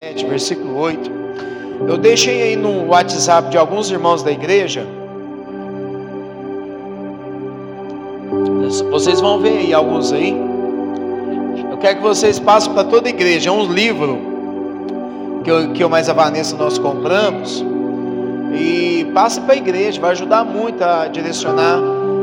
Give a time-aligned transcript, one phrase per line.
[0.00, 1.10] 7, versículo 8.
[1.88, 4.86] Eu deixei aí no WhatsApp de alguns irmãos da igreja.
[8.92, 10.36] Vocês vão ver aí alguns aí.
[11.68, 13.50] Eu quero que vocês passem para toda a igreja.
[13.50, 14.20] É um livro
[15.42, 17.64] que eu, que eu mais a Vanessa nós compramos.
[18.56, 21.80] E passe para a igreja, vai ajudar muito a direcionar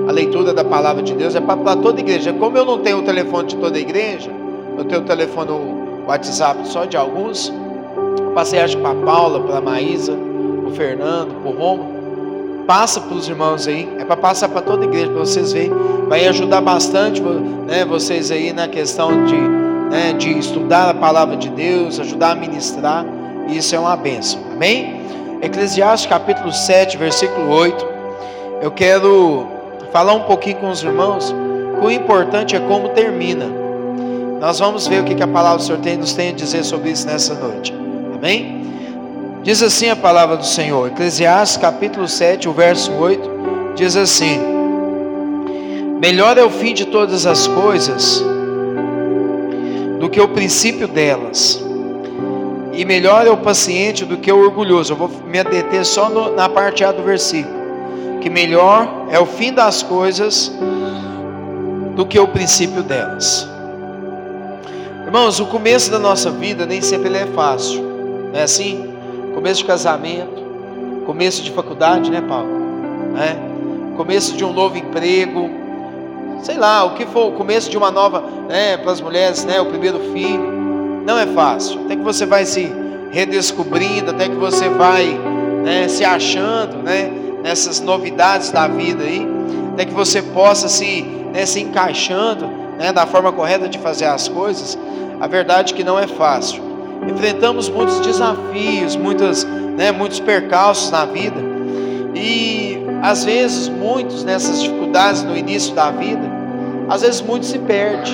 [0.07, 1.35] a leitura da palavra de Deus.
[1.35, 2.31] É para toda a igreja.
[2.31, 4.31] Como eu não tenho o telefone de toda a igreja,
[4.77, 7.51] eu tenho o telefone, o WhatsApp só de alguns.
[8.35, 12.65] Passei acho para a Paula, para a Maísa, para o Fernando, para o Romo.
[12.67, 15.71] Passa para os irmãos aí, é para passar para toda a igreja, para vocês verem.
[16.09, 21.49] Vai ajudar bastante né, vocês aí na questão de, né, de estudar a palavra de
[21.49, 23.05] Deus, ajudar a ministrar.
[23.47, 24.41] Isso é uma bênção.
[24.51, 24.99] Amém?
[25.41, 27.87] Eclesiastes capítulo 7, versículo 8.
[28.61, 29.47] Eu quero
[29.93, 31.33] falar um pouquinho com os irmãos.
[31.79, 33.45] Que o importante é como termina.
[34.41, 36.89] Nós vamos ver o que a palavra do Senhor tem, nos tem a dizer sobre
[36.89, 37.84] isso nessa noite.
[38.25, 38.65] Amém?
[39.43, 43.29] Diz assim a palavra do Senhor, Eclesiastes capítulo 7, o verso 8,
[43.75, 44.39] diz assim:
[46.01, 48.25] Melhor é o fim de todas as coisas
[49.99, 51.63] do que o princípio delas,
[52.73, 54.93] e melhor é o paciente do que o orgulhoso.
[54.93, 57.53] Eu vou me deter só no, na parte A do versículo.
[58.21, 60.51] Que melhor é o fim das coisas
[61.95, 63.47] do que o princípio delas.
[65.05, 67.94] Irmãos, o começo da nossa vida nem sempre é fácil.
[68.35, 68.93] Não é assim?
[69.33, 70.43] Começo de casamento,
[71.05, 72.49] começo de faculdade, né, Paulo?
[73.13, 73.37] Né?
[73.95, 75.49] Começo de um novo emprego,
[76.43, 79.61] sei lá, o que for, o começo de uma nova, né, para as mulheres, né,
[79.61, 80.51] o primeiro filho.
[81.05, 81.85] Não é fácil.
[81.85, 82.69] Até que você vai se
[83.09, 85.17] redescobrindo, até que você vai
[85.63, 87.09] né, se achando, né,
[87.41, 89.25] nessas novidades da vida aí,
[89.71, 92.47] até que você possa se, né, se encaixando,
[92.77, 94.77] né, da forma correta de fazer as coisas.
[95.21, 96.64] A verdade é que não é fácil
[97.07, 101.39] enfrentamos muitos desafios, muitas, né, muitos percalços na vida.
[102.13, 106.27] E às vezes muitos nessas dificuldades no início da vida,
[106.87, 108.13] às vezes muitos se perdem,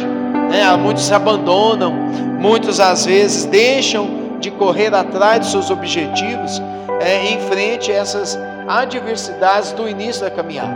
[0.49, 0.75] né?
[0.75, 1.91] muitos se abandonam,
[2.39, 6.61] muitos às vezes deixam de correr atrás dos seus objetivos
[6.99, 8.37] é, em frente a essas
[8.67, 10.75] adversidades do início da caminhada,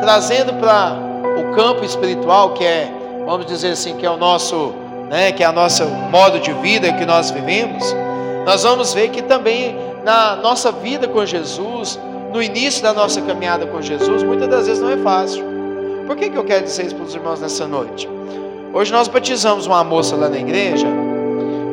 [0.00, 0.96] trazendo para
[1.38, 2.90] o campo espiritual que é,
[3.24, 4.72] vamos dizer assim, que é o nosso
[5.08, 7.94] né, que é o nosso modo de vida que nós vivemos,
[8.44, 11.98] nós vamos ver que também na nossa vida com Jesus,
[12.32, 15.44] no início da nossa caminhada com Jesus, muitas das vezes não é fácil.
[16.06, 18.08] Por que, que eu quero dizer isso para os irmãos nessa noite?
[18.72, 20.86] Hoje nós batizamos uma moça lá na igreja,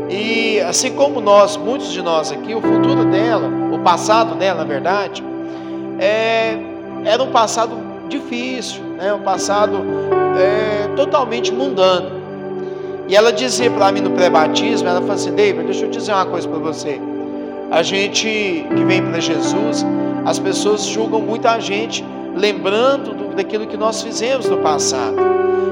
[0.10, 4.64] e assim como nós, muitos de nós aqui, o futuro dela, o passado dela, na
[4.64, 5.24] verdade,
[6.00, 6.58] é,
[7.06, 7.78] era um passado
[8.08, 9.78] difícil, né, um passado
[10.38, 12.23] é, totalmente mundano.
[13.08, 16.26] E ela dizia para mim no pré-batismo, ela falou assim, David, deixa eu dizer uma
[16.26, 17.00] coisa para você.
[17.70, 18.28] A gente
[18.76, 19.86] que vem para Jesus,
[20.26, 22.06] as pessoas julgam muito a gente,
[22.36, 25.18] lembrando do, daquilo que nós fizemos no passado.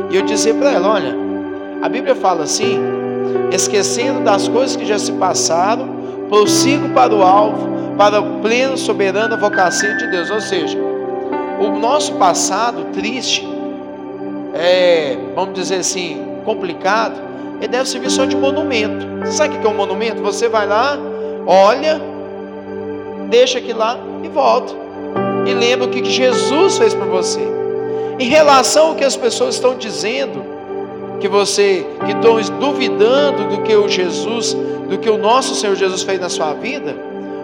[0.09, 1.15] E eu dizia para ela, olha,
[1.81, 2.79] a Bíblia fala assim,
[3.51, 5.89] esquecendo das coisas que já se passaram,
[6.27, 10.29] prossigo para o alvo, para o pleno soberano vocação de Deus.
[10.29, 10.77] Ou seja,
[11.59, 13.47] o nosso passado triste,
[14.53, 17.19] é, vamos dizer assim, complicado,
[17.59, 19.06] ele deve servir só de monumento.
[19.25, 20.22] Você sabe o que é um monumento?
[20.22, 20.97] Você vai lá,
[21.46, 22.02] olha,
[23.29, 24.74] deixa aqui lá e volta.
[25.46, 27.41] E lembra o que Jesus fez por você.
[28.19, 30.52] Em relação ao que as pessoas estão dizendo,
[31.22, 34.58] que você, que estão duvidando do que o Jesus,
[34.90, 36.96] do que o nosso Senhor Jesus fez na sua vida,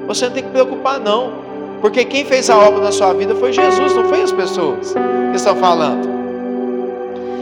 [0.07, 1.45] você não tem que preocupar não.
[1.79, 4.95] Porque quem fez a obra na sua vida foi Jesus, não foi as pessoas
[5.29, 6.16] que estão falando.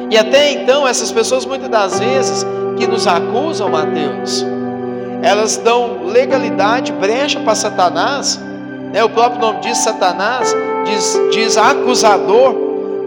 [0.09, 2.45] E até então, essas pessoas muitas das vezes
[2.77, 4.45] que nos acusam, Mateus,
[5.21, 8.39] elas dão legalidade, brecha para Satanás,
[8.93, 9.03] né?
[9.03, 10.55] o próprio nome diz Satanás,
[10.85, 12.53] diz, diz acusador,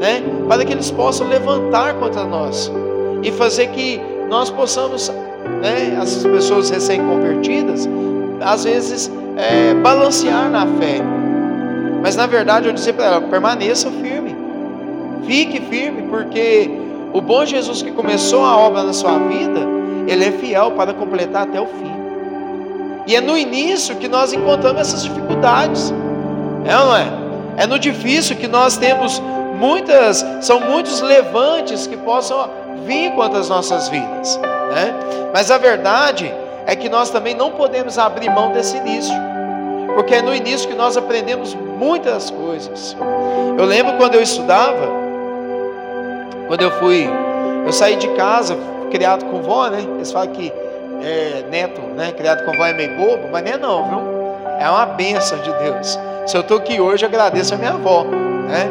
[0.01, 0.23] né?
[0.49, 2.73] para que eles possam levantar contra nós
[3.23, 5.09] e fazer que nós possamos,
[5.63, 5.99] né?
[6.01, 7.89] essas pessoas recém-convertidas,
[8.41, 11.01] às vezes é, balancear na fé.
[12.03, 14.37] Mas na verdade eu disse para ela: permaneça firme,
[15.27, 19.61] fique firme, porque o bom Jesus que começou a obra na sua vida,
[20.07, 21.93] ele é fiel para completar até o fim.
[23.07, 25.93] E é no início que nós encontramos essas dificuldades.
[26.65, 27.07] É ou não é?
[27.57, 29.23] É no difícil que nós temos
[29.59, 32.51] muitas, são muitos levantes que possam
[32.85, 34.39] vir contra as nossas vidas,
[34.73, 34.95] né?
[35.33, 36.33] Mas a verdade
[36.67, 39.15] é que nós também não podemos abrir mão desse início.
[39.95, 42.97] Porque é no início que nós aprendemos muitas coisas.
[43.59, 45.08] Eu lembro quando eu estudava,
[46.49, 47.09] quando eu fui,
[47.65, 48.57] eu saí de casa,
[48.91, 49.87] criado com vó, né?
[49.97, 50.53] Eles falam que
[51.03, 54.01] é, neto, né, criado com avó é meio bobo, mas nem é não, viu?
[54.59, 55.99] É uma bênção de Deus.
[56.27, 58.69] Se eu estou aqui hoje, agradeço a minha avó, né?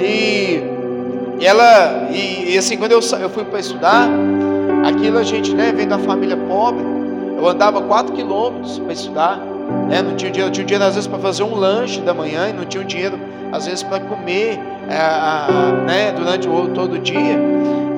[0.00, 4.08] E ela, e, e assim, quando eu, eu fui para estudar,
[4.84, 6.84] aquilo a gente, né, vem da família pobre,
[7.36, 9.38] eu andava 4 quilômetros para estudar,
[9.88, 10.02] né?
[10.02, 12.64] Não tinha dinheiro, tinha dinheiro às vezes para fazer um lanche da manhã e não
[12.64, 13.18] tinha dinheiro
[13.52, 17.38] às vezes para comer, é, né, durante o todo o dia.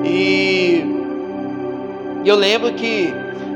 [0.03, 0.85] E,
[2.23, 3.13] e eu lembro que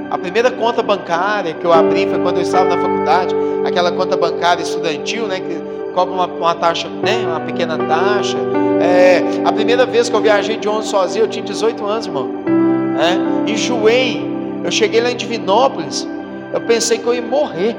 [0.09, 3.35] a primeira conta bancária que eu abri foi quando eu estava na faculdade,
[3.65, 8.37] aquela conta bancária estudantil, né, que cobra uma, uma taxa, né, uma pequena taxa.
[8.81, 12.27] É, a primeira vez que eu viajei de ônibus sozinho, eu tinha 18 anos, irmão.
[12.27, 14.25] Né, enjoei.
[14.63, 16.07] Eu cheguei lá em Divinópolis,
[16.53, 17.75] eu pensei que eu ia morrer.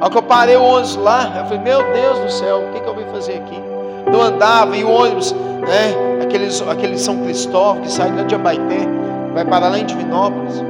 [0.00, 2.80] Ao que eu parei o ônibus lá, eu falei, meu Deus do céu, o que,
[2.80, 3.69] que eu vim fazer aqui?
[4.10, 8.86] Não andava, e o ônibus, né, aqueles, aqueles São Cristóvão que sai lá de Abaité,
[9.34, 10.62] vai parar lá em Divinópolis.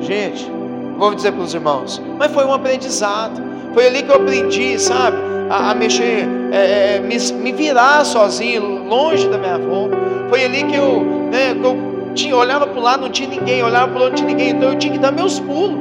[0.00, 0.50] Gente,
[0.98, 3.40] vou dizer para os irmãos, mas foi um aprendizado.
[3.74, 5.16] Foi ali que eu aprendi, sabe,
[5.48, 9.88] a, a mexer, é, é, me, me, virar sozinho, longe da minha avó.
[10.28, 13.62] Foi ali que eu, né, que eu tinha, olhava para o lado, não tinha ninguém,
[13.62, 15.78] olhava para o outro, não tinha ninguém, então eu tinha que dar meus pulos.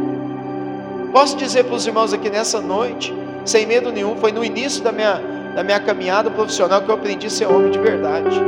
[1.11, 4.91] Posso dizer para os irmãos aqui nessa noite, sem medo nenhum, foi no início da
[4.91, 5.21] minha,
[5.56, 8.39] da minha caminhada profissional que eu aprendi a ser homem de verdade.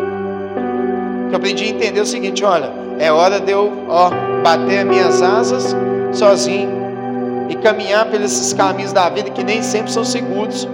[1.30, 4.10] Que eu aprendi a entender o seguinte: olha, é hora de eu ó,
[4.44, 5.76] bater as minhas asas
[6.12, 6.70] sozinho
[7.50, 10.68] e caminhar pelos caminhos da vida que nem sempre são seguros,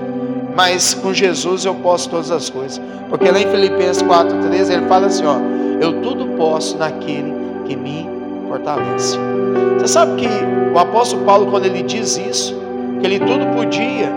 [0.56, 2.80] mas com Jesus eu posso todas as coisas.
[3.10, 5.38] Porque lá em Filipenses 4,13 ele fala assim: ó,
[5.82, 7.34] eu tudo posso naquele
[7.66, 8.08] que me
[8.48, 9.18] fortalece.
[9.78, 10.28] Você sabe que
[10.74, 12.56] o apóstolo Paulo, quando ele diz isso,
[13.00, 14.12] que ele tudo podia,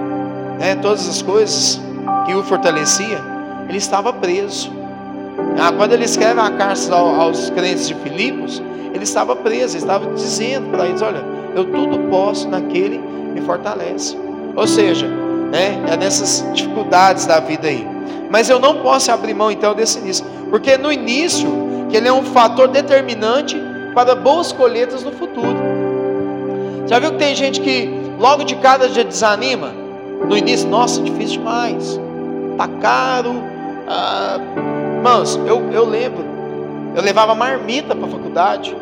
[0.59, 1.81] né, todas as coisas
[2.25, 3.21] que o fortalecia,
[3.69, 4.73] ele estava preso.
[5.59, 10.07] Ah, quando ele escreve a carta aos crentes de Filipos, ele estava preso, ele estava
[10.15, 11.25] dizendo para eles: Olha,
[11.55, 14.17] eu tudo posso naquele que me fortalece.
[14.55, 17.87] Ou seja, né, é nessas dificuldades da vida aí.
[18.31, 21.51] Mas eu não posso abrir mão então desse início, porque no início,
[21.91, 23.61] que ele é um fator determinante
[23.95, 25.57] para boas colheitas no futuro.
[26.87, 29.73] Já viu que tem gente que logo de cara já desanima?
[30.27, 32.01] No início, nossa, difícil demais,
[32.67, 33.43] tá caro.
[33.89, 34.39] Ah,
[35.03, 36.25] Irmãos, eu, eu lembro,
[36.95, 38.77] eu levava marmita para a faculdade.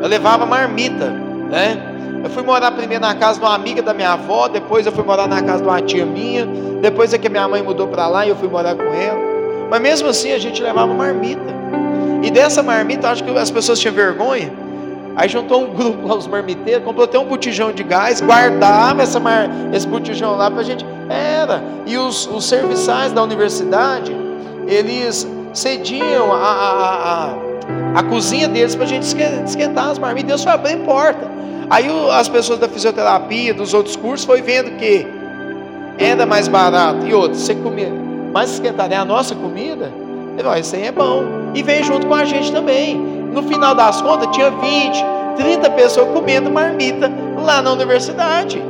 [0.00, 1.10] Eu levava marmita,
[1.50, 2.22] né?
[2.22, 5.02] Eu fui morar primeiro na casa de uma amiga da minha avó, depois eu fui
[5.02, 6.46] morar na casa de uma tia minha,
[6.80, 9.18] depois é que minha mãe mudou para lá e eu fui morar com ela.
[9.68, 11.52] Mas mesmo assim a gente levava marmita.
[12.22, 14.52] E dessa marmita, acho que as pessoas tinham vergonha.
[15.20, 19.20] Aí juntou um grupo lá, os marmiteiros, comprou até um botijão de gás, guardava essa
[19.20, 20.82] mar, esse botijão lá para a gente.
[21.10, 21.62] Era.
[21.84, 24.16] E os, os serviçais da universidade,
[24.66, 27.34] eles cediam a, a, a,
[27.96, 30.28] a cozinha deles para a gente esquentar as marmitas.
[30.28, 31.30] Deus foi abrir porta.
[31.68, 35.06] Aí as pessoas da fisioterapia, dos outros cursos, foi vendo que
[35.98, 37.06] era mais barato.
[37.06, 37.92] E outro, você comia
[38.32, 39.92] mais esquentar é a nossa comida.
[40.42, 41.24] Nós, isso aí é bom.
[41.54, 43.09] E vem junto com a gente também.
[43.32, 45.04] No final das contas, tinha 20,
[45.36, 47.10] 30 pessoas comendo marmita
[47.44, 48.62] lá na universidade.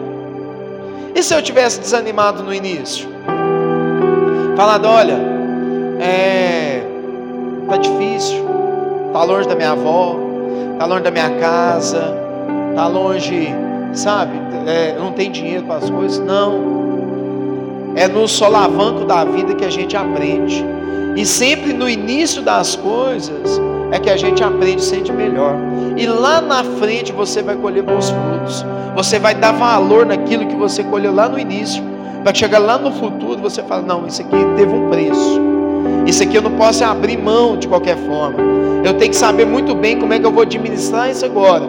[1.15, 3.09] E se eu tivesse desanimado no início?
[4.57, 5.19] Falado, olha,
[5.99, 6.83] é,
[7.69, 8.45] tá difícil,
[9.13, 10.17] tá longe da minha avó,
[10.79, 12.15] tá longe da minha casa,
[12.75, 13.49] tá longe,
[13.93, 14.33] sabe?
[14.67, 16.81] É, não tem dinheiro para as coisas, não.
[17.97, 20.65] É no solavanco da vida que a gente aprende.
[21.17, 23.61] E sempre no início das coisas
[23.93, 25.55] é que a gente aprende a ser de melhor.
[25.97, 28.65] E lá na frente você vai colher bons frutos.
[28.97, 31.83] Você vai dar valor naquilo que você colheu lá no início.
[32.23, 35.41] Para chegar lá no futuro você fala: não, isso aqui teve um preço.
[36.07, 38.39] Isso aqui eu não posso abrir mão de qualquer forma.
[38.85, 41.65] Eu tenho que saber muito bem como é que eu vou administrar isso agora,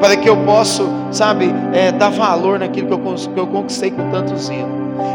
[0.00, 4.10] para que eu possa, sabe, é, dar valor naquilo que eu, que eu conquistei com
[4.10, 4.68] tanto zelo.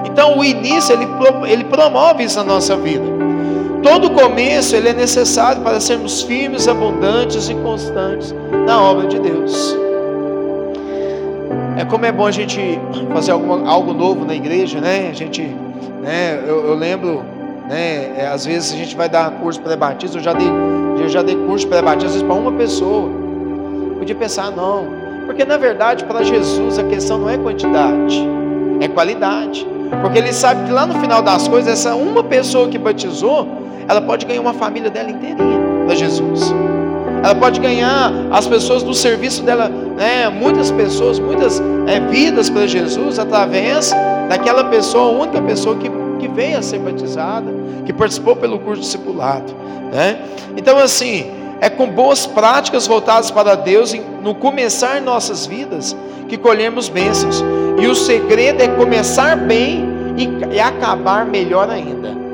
[0.05, 1.07] Então, o início ele,
[1.47, 3.14] ele promove isso na nossa vida.
[3.85, 8.33] Todo começo ele é necessário para sermos firmes, abundantes e constantes
[8.65, 9.77] na obra de Deus.
[11.77, 12.79] É como é bom a gente
[13.13, 15.09] fazer alguma, algo novo na igreja, né?
[15.11, 15.43] A gente,
[16.01, 16.43] né?
[16.47, 17.23] Eu, eu lembro
[17.67, 18.13] né?
[18.17, 20.47] É, às vezes a gente vai dar curso pré-batismo, eu já dei,
[20.99, 23.09] eu já dei curso pré-batismo, para uma pessoa.
[23.97, 24.87] Podia pensar, não.
[25.25, 28.27] Porque na verdade, para Jesus, a questão não é quantidade,
[28.79, 29.67] é qualidade.
[30.01, 33.47] Porque ele sabe que lá no final das coisas, essa uma pessoa que batizou,
[33.87, 36.53] ela pode ganhar uma família dela inteirinha para Jesus.
[37.23, 42.67] Ela pode ganhar as pessoas do serviço dela, né, muitas pessoas, muitas é, vidas para
[42.67, 43.91] Jesus através
[44.29, 45.89] daquela pessoa, única pessoa que
[46.25, 47.51] que veio a ser batizada,
[47.85, 49.53] que participou pelo curso discipulado,
[49.93, 50.19] né?
[50.57, 55.95] Então assim, é com boas práticas voltadas para Deus, no começar nossas vidas
[56.27, 57.43] que colhemos bênçãos.
[57.79, 59.85] E o segredo é começar bem
[60.17, 62.25] e, e acabar melhor ainda.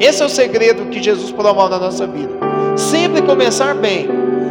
[0.00, 2.30] Esse é o segredo que Jesus promove na nossa vida.
[2.76, 4.08] Sempre começar bem.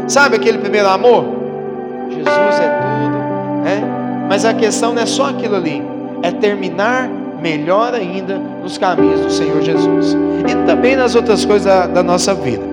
[0.07, 1.23] Sabe aquele primeiro amor?
[2.09, 4.25] Jesus é tudo, né?
[4.29, 5.81] Mas a questão não é só aquilo ali,
[6.21, 7.09] é terminar
[7.41, 10.15] melhor ainda nos caminhos do Senhor Jesus
[10.47, 12.63] e também nas outras coisas da, da nossa vida.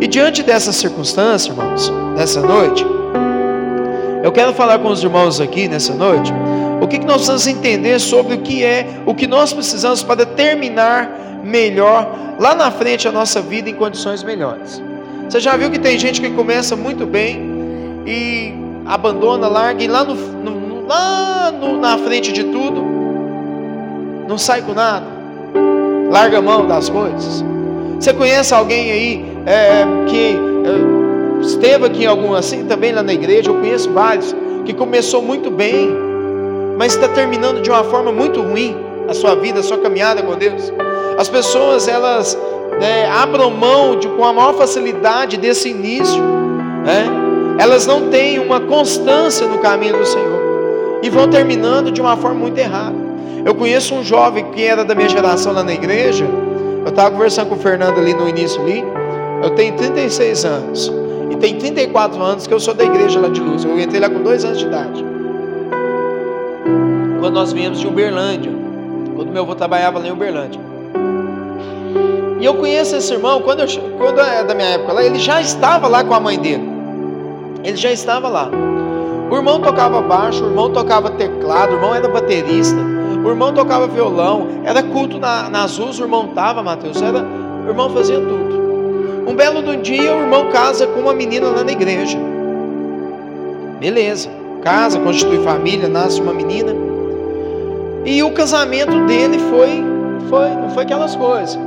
[0.00, 2.84] E diante dessa circunstância, irmãos, nessa noite,
[4.22, 6.32] eu quero falar com os irmãos aqui nessa noite
[6.80, 10.24] o que, que nós precisamos entender sobre o que é, o que nós precisamos para
[10.24, 11.10] terminar
[11.42, 14.82] melhor lá na frente a nossa vida em condições melhores.
[15.28, 17.40] Você já viu que tem gente que começa muito bem
[18.06, 18.54] e
[18.86, 22.82] abandona, larga e lá, no, no, lá no, na frente de tudo
[24.26, 25.06] não sai com nada,
[26.10, 27.44] larga a mão das coisas.
[27.98, 33.12] Você conhece alguém aí é, que é, esteve aqui em algum assim também lá na
[33.12, 33.50] igreja?
[33.50, 35.90] Eu conheço vários que começou muito bem,
[36.78, 40.36] mas está terminando de uma forma muito ruim a sua vida, a sua caminhada com
[40.36, 40.72] Deus.
[41.16, 42.38] As pessoas elas
[42.80, 46.22] é, abram mão de, com a maior facilidade desse início,
[46.84, 47.06] né?
[47.58, 50.38] elas não têm uma constância no caminho do Senhor
[51.02, 52.94] e vão terminando de uma forma muito errada.
[53.44, 56.24] Eu conheço um jovem que era da minha geração lá na igreja.
[56.84, 58.84] Eu estava conversando com o Fernando ali no início ali.
[59.42, 60.92] Eu tenho 36 anos.
[61.30, 63.64] E tem 34 anos que eu sou da igreja lá de Luz.
[63.64, 65.04] Eu entrei lá com dois anos de idade.
[67.20, 68.67] Quando nós viemos de Uberlândia.
[69.18, 70.60] Quando meu avô trabalhava lá em Uberlândia.
[72.38, 73.66] E eu conheço esse irmão, quando, eu,
[73.98, 76.62] quando é da minha época lá, ele já estava lá com a mãe dele.
[77.64, 78.48] Ele já estava lá.
[79.28, 82.78] O irmão tocava baixo, o irmão tocava teclado, o irmão era baterista.
[83.24, 87.26] O irmão tocava violão, era culto na, nas ruas, o irmão estava, Mateus, era,
[87.64, 89.26] o irmão fazia tudo.
[89.26, 92.16] Um belo do dia, o irmão casa com uma menina lá na igreja.
[93.80, 94.30] Beleza,
[94.62, 96.87] casa, constitui família, nasce uma menina.
[98.04, 99.84] E o casamento dele foi,
[100.28, 101.58] foi, não foi aquelas coisas.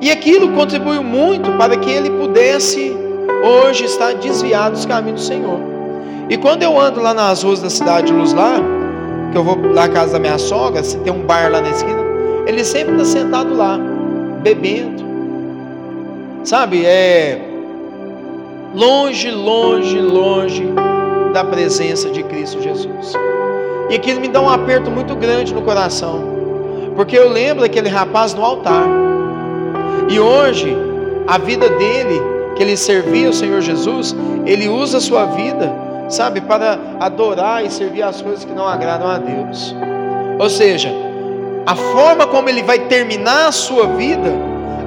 [0.00, 2.96] E aquilo contribuiu muito para que ele pudesse
[3.42, 5.60] hoje estar desviado dos caminhos do Senhor.
[6.28, 8.60] E quando eu ando lá nas ruas da cidade de Luz lá,
[9.32, 12.00] que eu vou à casa da minha sogra, se tem um bar lá na esquina,
[12.46, 13.78] ele sempre está sentado lá,
[14.42, 15.04] bebendo.
[16.44, 17.40] Sabe, é
[18.74, 20.64] longe, longe, longe
[21.32, 23.14] da presença de Cristo Jesus.
[23.88, 26.20] E aquilo me dá um aperto muito grande no coração,
[26.94, 28.84] porque eu lembro daquele rapaz no altar.
[30.08, 30.76] E hoje,
[31.26, 32.20] a vida dele,
[32.56, 34.14] que ele servia o Senhor Jesus,
[34.46, 39.08] ele usa a sua vida sabe, para adorar e servir as coisas que não agradam
[39.08, 39.74] a Deus.
[40.38, 40.90] Ou seja,
[41.66, 44.32] a forma como ele vai terminar a sua vida,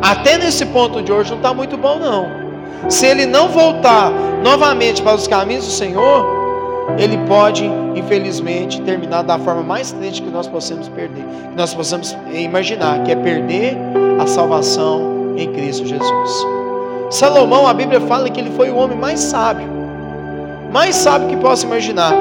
[0.02, 2.42] até nesse ponto de hoje, não está muito bom, não.
[2.90, 4.12] Se ele não voltar
[4.44, 6.41] novamente para os caminhos do Senhor,
[6.98, 12.18] ele pode, infelizmente, terminar da forma mais triste que nós possamos perder, que nós possamos
[12.34, 13.78] imaginar, que é perder
[14.20, 16.48] a salvação em Cristo Jesus.
[17.10, 19.82] Salomão, a Bíblia fala que ele foi o homem mais sábio
[20.72, 22.14] mais sábio que possa imaginar.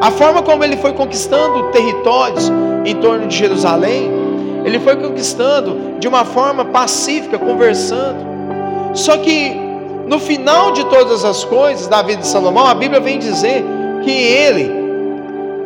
[0.00, 2.52] A forma como ele foi conquistando territórios
[2.84, 4.10] em torno de Jerusalém,
[4.64, 8.18] ele foi conquistando de uma forma pacífica, conversando.
[8.92, 9.56] Só que
[10.06, 13.64] no final de todas as coisas da vida de Salomão, a Bíblia vem dizer
[14.06, 14.86] que ele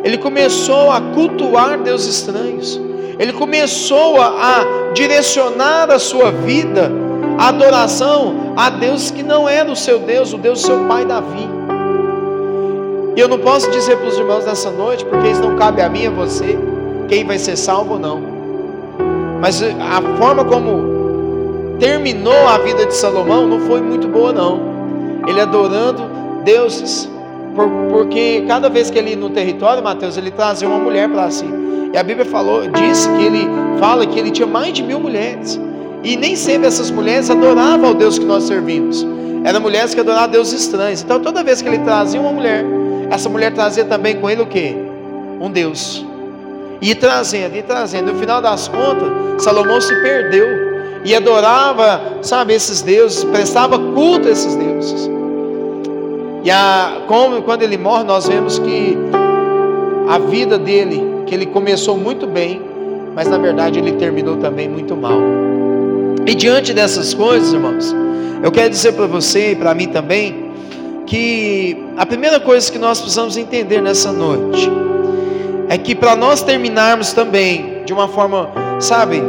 [0.03, 2.81] ele começou a cultuar Deus estranhos.
[3.19, 6.91] Ele começou a, a direcionar a sua vida,
[7.39, 11.05] a adoração a Deus que não era o seu Deus, o Deus do seu pai
[11.05, 11.47] Davi.
[13.15, 15.89] E eu não posso dizer para os irmãos nessa noite, porque isso não cabe a
[15.91, 16.59] mim e a você,
[17.09, 18.23] quem vai ser salvo ou não.
[19.39, 24.61] Mas a forma como terminou a vida de Salomão não foi muito boa, não.
[25.27, 26.03] Ele adorando
[26.43, 27.09] deuses,
[27.90, 31.47] porque cada vez que ele ia no território, Mateus, ele trazia uma mulher para si.
[31.93, 33.49] E a Bíblia falou, disse que ele
[33.79, 35.61] fala que ele tinha mais de mil mulheres.
[36.02, 39.07] E nem sempre essas mulheres adoravam ao Deus que nós servimos.
[39.45, 41.02] Eram mulheres que adoravam a deuses estranhos.
[41.02, 42.64] Então toda vez que ele trazia uma mulher,
[43.11, 44.76] essa mulher trazia também com ele o que?
[45.40, 46.05] Um Deus.
[46.81, 48.12] E trazendo, e trazendo.
[48.12, 50.47] No final das contas, Salomão se perdeu.
[51.05, 55.11] E adorava, sabe, esses deuses, prestava culto a esses deuses.
[56.43, 58.97] E a, como, quando ele morre, nós vemos que
[60.09, 62.61] a vida dele, que ele começou muito bem,
[63.15, 65.21] mas na verdade ele terminou também muito mal.
[66.27, 67.95] E diante dessas coisas, irmãos,
[68.43, 70.51] eu quero dizer para você e para mim também,
[71.07, 74.71] que a primeira coisa que nós precisamos entender nessa noite
[75.69, 79.21] é que para nós terminarmos também de uma forma, sabe,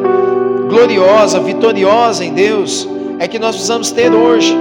[0.70, 2.88] gloriosa, vitoriosa em Deus,
[3.20, 4.56] é que nós precisamos ter hoje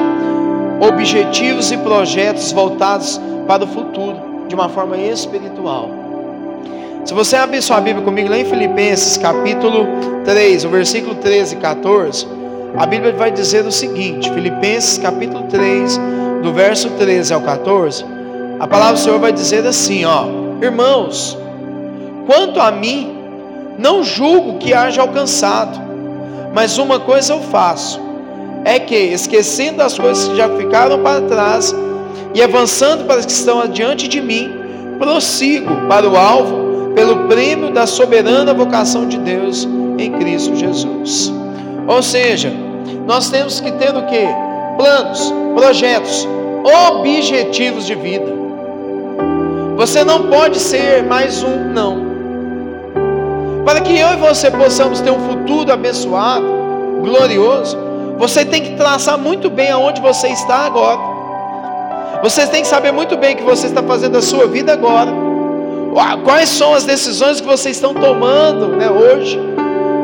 [0.80, 5.88] objetivos e projetos voltados para o futuro, de uma forma espiritual.
[7.04, 9.86] Se você abrir sua Bíblia comigo lá em Filipenses capítulo
[10.24, 12.26] 3, o versículo 13 e 14,
[12.76, 15.98] a Bíblia vai dizer o seguinte: Filipenses capítulo 3,
[16.42, 18.04] do verso 13 ao 14,
[18.58, 20.26] a palavra do Senhor vai dizer assim: ó,
[20.62, 21.38] irmãos,
[22.26, 23.16] quanto a mim,
[23.78, 25.80] não julgo que haja alcançado,
[26.54, 28.00] mas uma coisa eu faço,
[28.64, 31.74] é que, esquecendo as coisas que já ficaram para trás
[32.34, 34.50] e avançando para as que estão adiante de mim,
[34.98, 39.66] prossigo para o alvo pelo prêmio da soberana vocação de Deus
[39.98, 41.32] em Cristo Jesus.
[41.86, 42.52] Ou seja,
[43.06, 44.26] nós temos que ter o que?
[44.76, 46.28] Planos, projetos,
[46.88, 48.40] objetivos de vida.
[49.76, 52.10] Você não pode ser mais um não.
[53.64, 56.44] Para que eu e você possamos ter um futuro abençoado,
[57.02, 57.78] glorioso,
[58.20, 61.00] você tem que traçar muito bem aonde você está agora.
[62.22, 65.10] Você tem que saber muito bem o que você está fazendo a sua vida agora
[66.24, 69.38] Quais são as decisões que vocês estão tomando né, hoje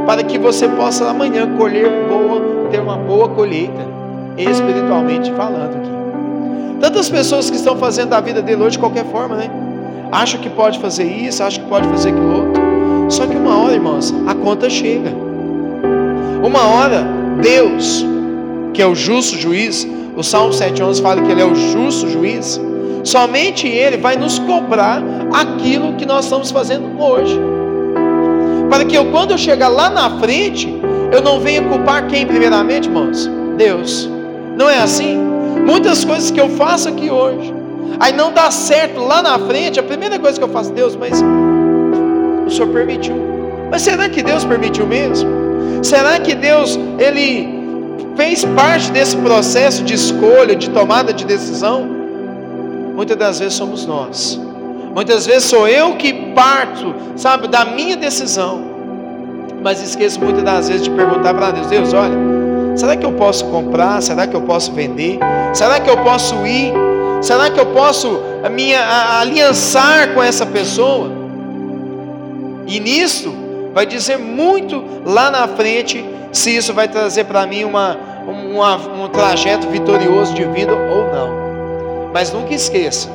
[0.05, 3.87] para que você possa amanhã colher boa, ter uma boa colheita,
[4.37, 6.81] espiritualmente falando aqui.
[6.81, 9.51] Tantas pessoas que estão fazendo a vida dele hoje de qualquer forma, né?
[10.11, 12.63] Acham que pode fazer isso, acham que pode fazer aquilo outro.
[13.09, 15.11] Só que uma hora, irmãos, a conta chega.
[16.45, 17.07] Uma hora,
[17.41, 18.05] Deus,
[18.73, 22.61] que é o justo juiz, o Salmo 7,11 fala que ele é o justo juiz
[23.07, 25.01] Somente Ele vai nos cobrar
[25.33, 27.41] aquilo que nós estamos fazendo hoje.
[28.69, 30.69] Para que eu, quando eu chegar lá na frente,
[31.13, 33.31] eu não venha culpar quem, primeiramente, irmãos?
[33.57, 34.11] Deus.
[34.59, 35.17] Não é assim?
[35.65, 37.55] Muitas coisas que eu faço aqui hoje,
[38.01, 41.23] aí não dá certo lá na frente, a primeira coisa que eu faço, Deus, mas
[42.45, 43.15] o Senhor permitiu.
[43.71, 45.46] Mas será que Deus permitiu mesmo?
[45.83, 47.49] Será que Deus, Ele
[48.17, 51.97] fez parte desse processo de escolha, de tomada de decisão?
[52.97, 54.41] muitas das vezes somos nós.
[54.95, 58.65] Muitas vezes sou eu que parto, sabe, da minha decisão.
[59.63, 62.17] Mas esqueço muitas das vezes de perguntar para Deus: Deus, olha,
[62.75, 64.01] será que eu posso comprar?
[64.01, 65.19] Será que eu posso vender?
[65.53, 66.73] Será que eu posso ir?
[67.21, 68.81] Será que eu posso a minha,
[69.21, 71.11] aliançar com essa pessoa?
[72.67, 73.33] E nisso
[73.77, 77.95] vai dizer muito lá na frente se isso vai trazer para mim uma,
[78.27, 82.11] uma, um trajeto vitorioso de vida ou não.
[82.11, 83.11] Mas nunca esqueça: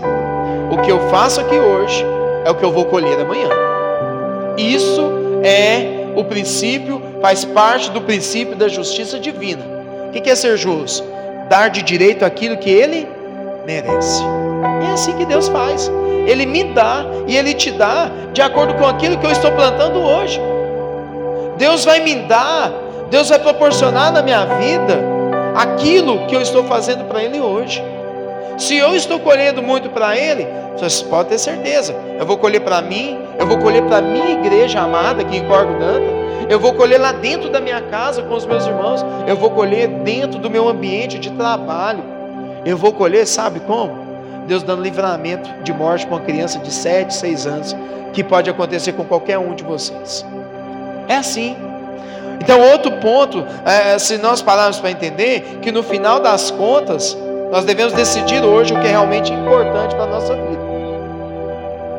[0.70, 2.06] o que eu faço aqui hoje
[2.46, 3.50] é o que eu vou colher amanhã.
[4.56, 5.02] Isso
[5.44, 9.66] é o princípio, faz parte do princípio da justiça divina.
[10.10, 11.04] O que é ser justo?
[11.50, 13.08] Dar de direito aquilo que ele
[13.66, 14.22] merece.
[14.88, 15.90] É assim que Deus faz.
[16.28, 20.00] Ele me dá e Ele te dá de acordo com aquilo que eu estou plantando
[20.00, 20.40] hoje.
[21.62, 22.74] Deus vai me dar,
[23.12, 25.00] Deus vai proporcionar na minha vida
[25.56, 27.84] aquilo que eu estou fazendo para Ele hoje.
[28.58, 31.96] Se eu estou colhendo muito para Ele, você pode ter certeza.
[32.18, 35.46] Eu vou colher para mim, eu vou colher para a minha igreja amada aqui em
[35.46, 39.36] Corgo Danta, eu vou colher lá dentro da minha casa com os meus irmãos, eu
[39.36, 42.04] vou colher dentro do meu ambiente de trabalho.
[42.66, 44.00] Eu vou colher, sabe como?
[44.48, 47.76] Deus dando livramento de morte para uma criança de 7, 6 anos,
[48.14, 50.26] que pode acontecer com qualquer um de vocês.
[51.12, 51.58] É assim.
[52.40, 57.18] Então, outro ponto, é, se nós pararmos para entender, que no final das contas,
[57.52, 60.62] nós devemos decidir hoje o que é realmente importante para a nossa vida.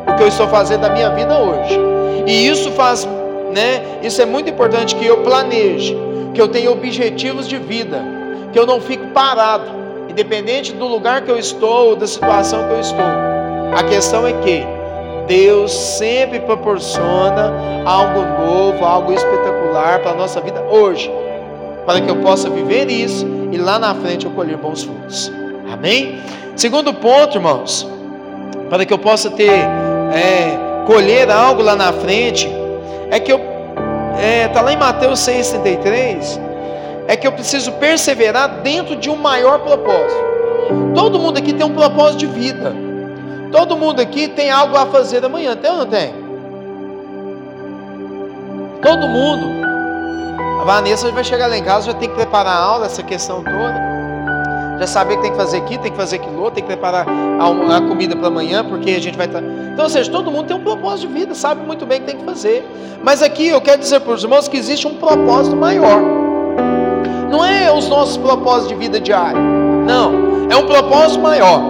[0.09, 1.79] O que eu estou fazendo da minha vida hoje.
[2.27, 3.07] E isso faz,
[3.53, 3.83] né?
[4.03, 5.95] Isso é muito importante que eu planeje,
[6.33, 8.03] que eu tenha objetivos de vida,
[8.51, 9.67] que eu não fique parado,
[10.09, 13.05] independente do lugar que eu estou, da situação que eu estou.
[13.77, 14.67] A questão é que
[15.27, 17.53] Deus sempre proporciona
[17.85, 21.11] algo novo, algo espetacular para a nossa vida hoje,
[21.87, 25.33] para que eu possa viver isso e lá na frente eu colher bons frutos.
[25.73, 26.21] Amém?
[26.57, 27.89] Segundo ponto, irmãos,
[28.69, 32.49] para que eu possa ter, é, colher algo lá na frente,
[33.11, 36.41] é que eu, está é, tá lá em Mateus 6,33,
[37.09, 40.33] é que eu preciso perseverar dentro de um maior propósito.
[40.95, 42.92] Todo mundo aqui tem um propósito de vida.
[43.53, 46.13] Todo mundo aqui tem algo a fazer amanhã, tem ou não tem?
[48.83, 49.63] Todo mundo.
[50.61, 53.45] A Vanessa vai chegar lá em casa, já tem que preparar a aula, essa questão
[53.45, 53.93] toda
[54.83, 57.77] já saber que tem que fazer aqui, tem que fazer aquilo tem que preparar a,
[57.77, 59.41] a comida para amanhã, porque a gente vai estar.
[59.41, 59.47] Tá...
[59.73, 62.07] Então, ou seja, todo mundo tem um propósito de vida, sabe muito bem o que
[62.09, 62.67] tem que fazer.
[63.03, 66.01] Mas aqui eu quero dizer para os irmãos que existe um propósito maior.
[67.31, 69.41] Não é os nossos propósitos de vida diária.
[69.41, 71.63] Não, é um propósito maior.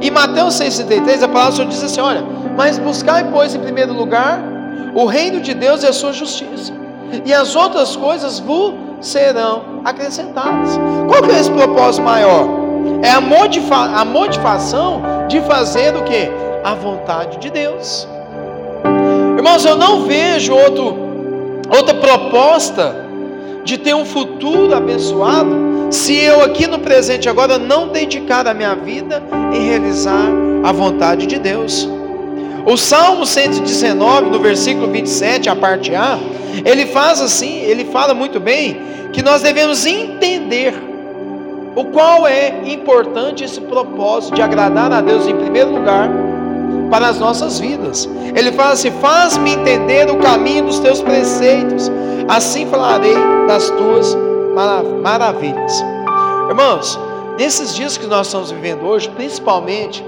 [0.00, 2.24] Em Mateus 6,33, a palavra do Senhor diz assim: olha,
[2.56, 4.42] mas buscai, pois, em primeiro lugar,
[4.94, 6.72] o reino de Deus e a sua justiça,
[7.24, 10.78] e as outras coisas vos serão acrescentadas.
[11.08, 12.46] Qual que é esse propósito maior?
[13.02, 16.30] É a, a motivação de fazer o que?
[16.64, 18.08] A vontade de Deus.
[19.36, 20.96] Irmãos, eu não vejo outro,
[21.74, 22.94] outra proposta
[23.64, 28.74] de ter um futuro abençoado se eu aqui no presente agora não dedicar a minha
[28.74, 29.22] vida
[29.52, 30.28] em realizar
[30.62, 31.88] a vontade de Deus.
[32.64, 36.18] O Salmo 119, no versículo 27, a parte A,
[36.64, 38.80] ele faz assim, ele fala muito bem
[39.12, 40.74] que nós devemos entender
[41.74, 46.08] o qual é importante esse propósito de agradar a Deus em primeiro lugar
[46.90, 48.08] para as nossas vidas.
[48.34, 51.90] Ele fala assim: faz-me entender o caminho dos teus preceitos,
[52.28, 53.14] assim falarei
[53.46, 54.16] das tuas
[55.02, 55.84] maravilhas.
[56.48, 56.98] Irmãos,
[57.38, 60.04] nesses dias que nós estamos vivendo hoje, principalmente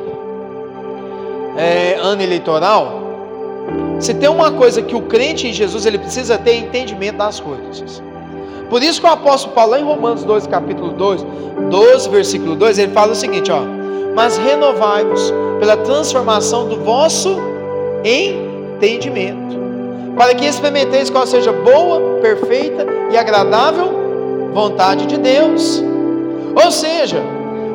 [1.56, 3.00] é, ano eleitoral,
[4.00, 8.02] se tem uma coisa que o crente em Jesus ele precisa ter entendimento das coisas.
[8.68, 11.24] Por isso que o apóstolo Paulo, em Romanos 2, capítulo 2,
[11.70, 13.60] 12, versículo 2, ele fala o seguinte: ó,
[14.14, 17.36] mas renovai-vos pela transformação do vosso
[18.02, 19.56] entendimento,
[20.16, 24.01] para que experimenteis qual seja boa, perfeita e agradável
[24.52, 25.82] vontade de Deus.
[26.54, 27.22] Ou seja,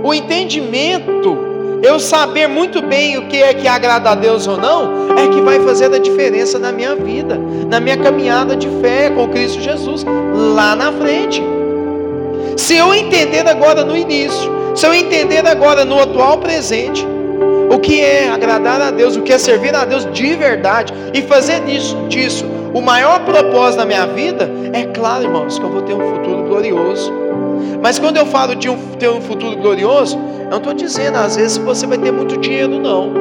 [0.03, 1.47] o entendimento
[1.81, 5.41] eu saber muito bem o que é que agrada a Deus ou não, é que
[5.41, 10.03] vai fazer a diferença na minha vida, na minha caminhada de fé com Cristo Jesus,
[10.55, 11.43] lá na frente.
[12.55, 17.05] Se eu entender agora no início, se eu entender agora no atual presente,
[17.69, 21.21] o que é agradar a Deus, o que é servir a Deus de verdade e
[21.21, 22.45] fazer disso, disso
[22.77, 26.43] o maior propósito na minha vida, é claro, irmãos, que eu vou ter um futuro
[26.43, 27.11] glorioso.
[27.81, 31.35] Mas quando eu falo de um, ter um futuro glorioso, eu não estou dizendo às
[31.35, 33.11] vezes você vai ter muito dinheiro, não.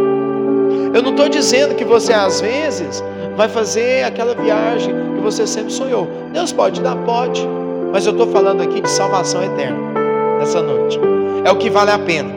[0.92, 3.02] Eu não estou dizendo que você às vezes
[3.34, 6.06] vai fazer aquela viagem que você sempre sonhou.
[6.32, 7.46] Deus pode dar, pode.
[7.92, 9.78] Mas eu estou falando aqui de salvação eterna
[10.38, 11.00] nessa noite.
[11.44, 12.30] É o que vale a pena.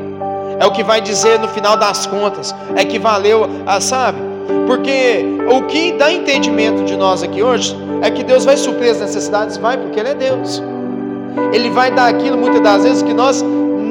[0.58, 2.56] É o que vai dizer no final das contas.
[2.76, 4.29] É que valeu, a, sabe?
[4.68, 9.00] Porque o que dá entendimento de nós aqui hoje é que Deus vai suprir as
[9.00, 10.62] necessidades, vai, porque Ele é Deus.
[11.54, 13.44] Ele vai dar aquilo muitas das vezes que nós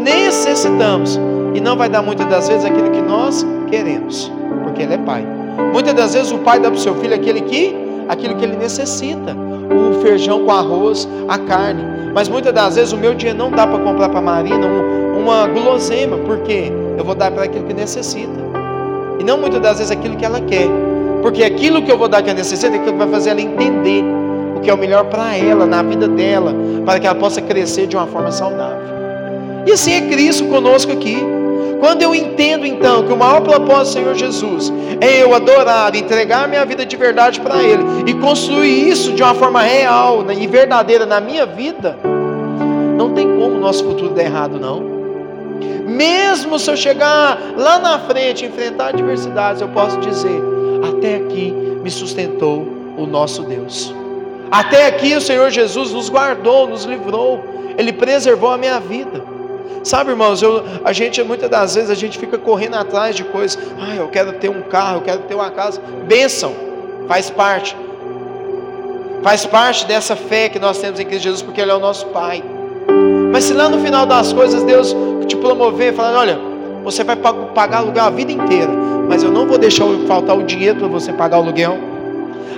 [0.05, 1.19] necessitamos
[1.55, 4.31] e não vai dar muitas das vezes aquilo que nós queremos,
[4.65, 5.39] porque Ele é Pai.
[5.73, 7.75] Muitas das vezes o pai dá para o seu filho aquele que,
[8.09, 9.37] aquilo que ele necessita,
[9.71, 11.83] o feijão com arroz, a carne.
[12.15, 14.67] Mas muitas das vezes o meu dinheiro não dá para comprar para a Marina
[15.17, 18.48] uma guloseima, porque eu vou dar para aquilo que necessita.
[19.19, 20.69] E não muitas das vezes aquilo que ela quer.
[21.23, 23.41] Porque aquilo que eu vou dar que ela necessita é aquilo que vai fazer ela
[23.41, 24.05] entender
[24.57, 26.55] o que é o melhor para ela, na vida dela,
[26.85, 28.89] para que ela possa crescer de uma forma saudável.
[29.67, 31.19] E assim é Cristo conosco aqui.
[31.81, 36.49] Quando eu entendo então que o maior propósito do Senhor Jesus é eu adorar, entregar
[36.49, 40.47] minha vida de verdade para Ele e construir isso de uma forma real né, e
[40.47, 41.97] verdadeira na minha vida,
[42.97, 44.98] não tem como o nosso futuro dar errado, não.
[45.89, 50.41] Mesmo se eu chegar lá na frente, enfrentar adversidades, eu posso dizer:
[50.87, 51.51] até aqui
[51.83, 53.95] me sustentou o nosso Deus.
[54.51, 57.43] Até aqui o Senhor Jesus nos guardou, nos livrou,
[57.79, 59.23] Ele preservou a minha vida.
[59.83, 63.59] Sabe, irmãos, eu, a gente muitas das vezes a gente fica correndo atrás de coisas.
[63.81, 65.81] Ah, eu quero ter um carro, eu quero ter uma casa.
[66.07, 66.53] Bênção,
[67.07, 67.75] faz parte.
[69.23, 72.07] Faz parte dessa fé que nós temos em Cristo Jesus, porque Ele é o nosso
[72.09, 72.43] Pai.
[73.33, 74.95] Mas se lá no final das coisas Deus
[75.29, 76.39] te promover, falando, olha,
[76.83, 78.73] você vai pagar aluguel a vida inteira,
[79.09, 81.79] mas eu não vou deixar faltar o dinheiro para você pagar o aluguel.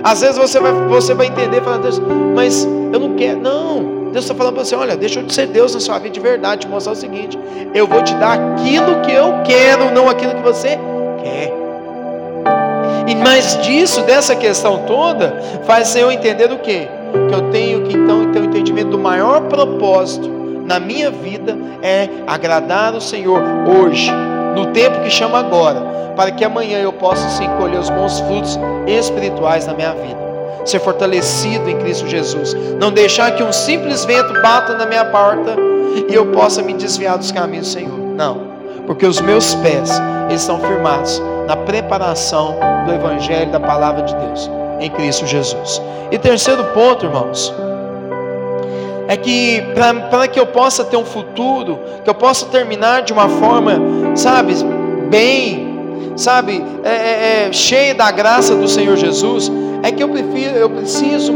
[0.03, 2.01] Às vezes você vai, você vai entender, falando, Deus,
[2.33, 3.39] mas eu não quero.
[3.39, 6.19] Não, Deus está falando para você: olha, deixa eu ser Deus na sua vida de
[6.19, 7.37] verdade, te mostrar o seguinte:
[7.73, 10.79] eu vou te dar aquilo que eu quero, não aquilo que você
[11.21, 11.53] quer.
[13.07, 16.87] E mais disso, dessa questão toda, faz eu entender o quê?
[17.27, 20.40] Que eu tenho que então ter o um entendimento do maior propósito
[20.71, 24.09] na minha vida é agradar o Senhor hoje,
[24.55, 25.81] no tempo que chama agora,
[26.15, 28.57] para que amanhã eu possa sim colher os bons frutos
[28.87, 30.21] espirituais na minha vida
[30.63, 32.53] ser fortalecido em Cristo Jesus.
[32.79, 35.55] Não deixar que um simples vento bata na minha porta
[36.07, 37.97] e eu possa me desviar dos caminhos do Senhor.
[38.15, 38.41] Não,
[38.85, 39.89] porque os meus pés
[40.29, 42.55] estão firmados na preparação
[42.85, 45.81] do Evangelho da palavra de Deus em Cristo Jesus.
[46.11, 47.51] E terceiro ponto, irmãos,
[49.11, 49.61] é que
[50.09, 53.73] para que eu possa ter um futuro, que eu possa terminar de uma forma,
[54.15, 54.53] sabe,
[55.09, 55.67] bem,
[56.15, 59.51] sabe, é, é, é, cheia da graça do Senhor Jesus,
[59.83, 61.33] é que eu, prefiro, eu preciso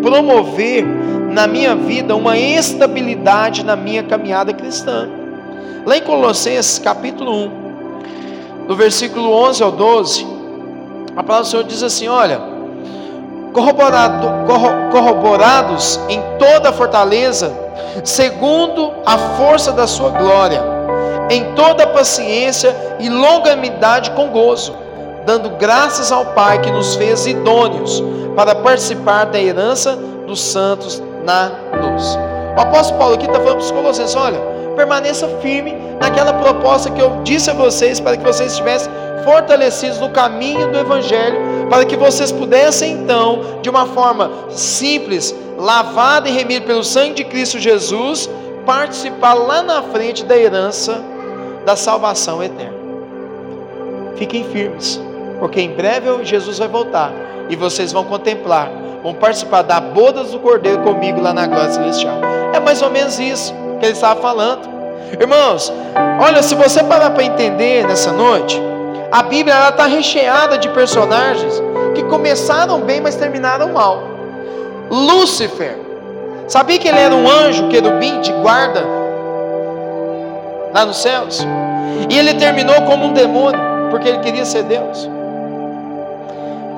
[0.00, 0.86] promover
[1.32, 5.08] na minha vida uma estabilidade na minha caminhada cristã.
[5.84, 10.24] Lá em Colossenses capítulo 1, do versículo 11 ao 12,
[11.16, 12.55] a palavra do Senhor diz assim: Olha,
[13.56, 14.28] corroborado,
[14.92, 17.50] corroborados em toda a fortaleza,
[18.04, 20.62] segundo a força da sua glória,
[21.30, 24.76] em toda paciência e longanimidade com gozo,
[25.24, 28.04] dando graças ao Pai que nos fez idôneos
[28.36, 32.18] para participar da herança dos santos na luz.
[32.58, 34.38] O apóstolo Paulo aqui está falando para os Colossenses: olha,
[34.76, 38.92] permaneça firme naquela proposta que eu disse a vocês, para que vocês estivessem
[39.24, 41.36] fortalecidos no caminho do Evangelho,
[41.68, 47.24] para que vocês pudessem então, de uma forma simples, lavada e remida pelo sangue de
[47.24, 48.30] Cristo Jesus,
[48.64, 51.02] participar lá na frente da herança
[51.64, 52.76] da salvação eterna.
[54.16, 55.00] Fiquem firmes,
[55.40, 57.12] porque em breve Jesus vai voltar
[57.48, 58.70] e vocês vão contemplar,
[59.02, 62.18] vão participar da bodas do Cordeiro comigo lá na glória celestial.
[62.52, 64.75] É mais ou menos isso que ele estava falando.
[65.18, 65.72] Irmãos,
[66.20, 68.60] olha, se você parar para entender nessa noite,
[69.10, 71.62] a Bíblia está recheada de personagens
[71.94, 74.02] que começaram bem, mas terminaram mal.
[74.90, 75.78] Lúcifer,
[76.48, 78.84] sabia que ele era um anjo querubim de guarda
[80.72, 81.46] lá nos céus?
[82.10, 85.08] E ele terminou como um demônio, porque ele queria ser Deus.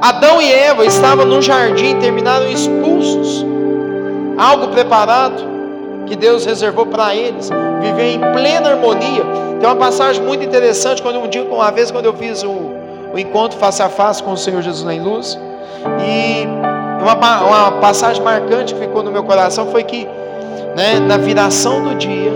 [0.01, 3.45] Adão e Eva estavam no jardim, terminaram expulsos.
[4.39, 5.43] Algo preparado
[6.07, 9.25] que Deus reservou para eles, viver em plena harmonia.
[9.61, 12.73] Tem uma passagem muito interessante quando um dia, uma vez quando eu fiz o,
[13.13, 15.39] o encontro face a face com o Senhor Jesus em Luz,
[16.01, 16.47] e
[17.01, 20.07] uma, uma passagem marcante que ficou no meu coração foi que,
[20.77, 22.33] né, na viração do dia,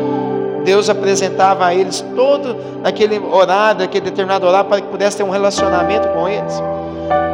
[0.65, 5.31] Deus apresentava a eles todo aquele horário, aquele determinado horário, para que pudesse ter um
[5.31, 6.63] relacionamento com eles.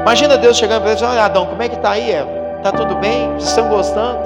[0.03, 2.31] Imagina Deus chegando para eles: Olha, Adão, como é que está aí, Eva?
[2.57, 3.29] Está tudo bem?
[3.35, 4.19] Vocês estão gostando?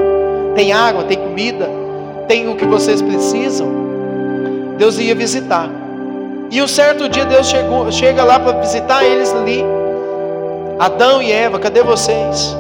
[0.55, 1.69] Tem água, tem comida,
[2.33, 3.69] tem o que vocês precisam?
[4.79, 5.69] Deus ia visitar.
[6.51, 9.63] E um certo dia Deus chegou, chega lá para visitar eles ali.
[10.79, 12.57] Adão e Eva, cadê vocês?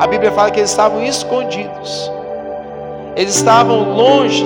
[0.00, 2.10] A Bíblia fala que eles estavam escondidos.
[3.14, 4.44] Eles estavam longe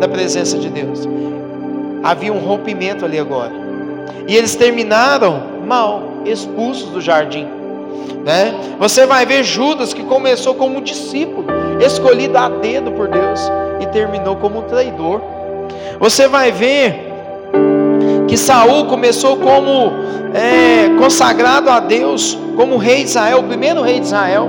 [0.00, 1.08] da presença de Deus.
[2.02, 3.52] Havia um rompimento ali agora.
[4.26, 7.46] E eles terminaram mal expulsos do jardim.
[8.24, 8.52] Né?
[8.80, 11.46] Você vai ver Judas que começou como um discípulo,
[11.80, 13.40] escolhido a dedo por Deus
[13.80, 15.20] e terminou como um traidor.
[16.00, 17.12] Você vai ver
[18.26, 19.92] que Saul começou como
[20.34, 24.48] é, consagrado a Deus, como rei de Israel, o primeiro rei de Israel,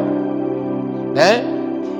[1.13, 1.43] né?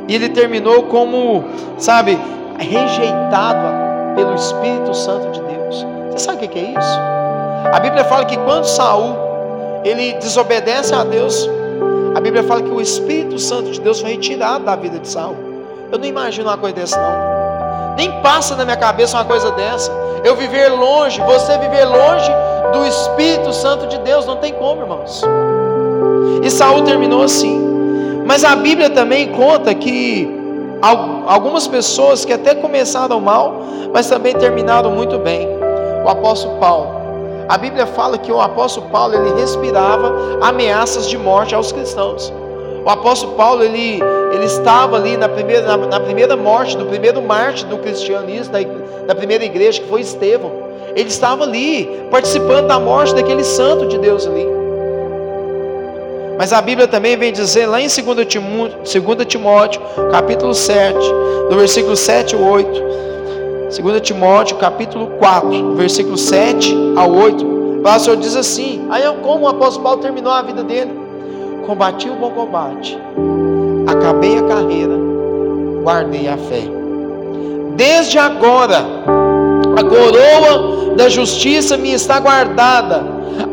[0.07, 1.45] E ele terminou como,
[1.77, 2.19] sabe,
[2.57, 5.85] rejeitado pelo Espírito Santo de Deus.
[6.11, 6.99] Você sabe o que é isso?
[7.71, 9.15] A Bíblia fala que quando Saul
[9.83, 11.49] ele desobedece a Deus,
[12.19, 15.37] a Bíblia fala que o Espírito Santo de Deus foi retirado da vida de Saul.
[15.89, 17.95] Eu não imagino uma coisa dessa, não.
[17.95, 19.89] Nem passa na minha cabeça uma coisa dessa.
[20.21, 22.29] Eu viver longe, você viver longe
[22.73, 25.23] do Espírito Santo de Deus, não tem como, irmãos.
[26.43, 27.57] E Saul terminou assim.
[28.25, 30.29] Mas a Bíblia também conta que
[31.25, 33.61] algumas pessoas que até começaram mal,
[33.93, 35.47] mas também terminaram muito bem.
[36.03, 36.98] O apóstolo Paulo,
[37.49, 42.31] a Bíblia fala que o apóstolo Paulo ele respirava ameaças de morte aos cristãos.
[42.85, 43.99] O apóstolo Paulo ele,
[44.31, 48.59] ele estava ali na primeira, na, na primeira morte, do primeiro mártir do cristianismo, da,
[49.07, 50.51] da primeira igreja, que foi Estevão.
[50.95, 54.45] Ele estava ali, participando da morte daquele santo de Deus ali.
[56.37, 59.81] Mas a Bíblia também vem dizer lá em 2 Timóteo, 2 Timóteo
[60.11, 60.95] capítulo 7,
[61.49, 62.89] do versículo 7 e 8
[63.69, 67.45] 2 Timóteo capítulo 4, versículo 7 ao 8.
[67.83, 70.91] O Senhor diz assim: aí é como o apóstolo Paulo terminou a vida dele.
[71.67, 72.97] Combati o bom combate,
[73.85, 74.95] acabei a carreira,
[75.83, 76.63] guardei a fé.
[77.75, 78.83] Desde agora,
[79.77, 83.03] a coroa da justiça me está guardada,